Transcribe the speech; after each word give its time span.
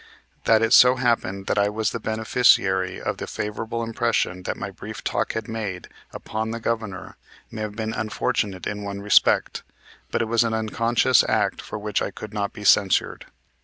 That 0.45 0.63
it 0.63 0.73
so 0.73 0.95
happened 0.95 1.45
that 1.45 1.59
I 1.59 1.69
was 1.69 1.91
the 1.91 1.99
beneficiary 1.99 2.99
of 2.99 3.17
the 3.17 3.27
favorable 3.27 3.83
impression 3.83 4.41
that 4.49 4.57
my 4.57 4.71
brief 4.71 5.03
talk 5.03 5.33
had 5.33 5.47
made 5.47 5.89
upon 6.11 6.49
the 6.49 6.59
Governor 6.59 7.17
may 7.51 7.61
have 7.61 7.75
been 7.75 7.93
unfortunate 7.93 8.65
in 8.65 8.81
one 8.83 9.01
respect, 9.01 9.61
but 10.09 10.23
it 10.23 10.27
was 10.27 10.43
an 10.43 10.55
unconscious 10.55 11.23
act 11.29 11.61
for 11.61 11.77
which 11.77 12.01
I 12.01 12.09
could 12.09 12.33
not 12.33 12.51
be 12.51 12.63
censured. 12.63 13.27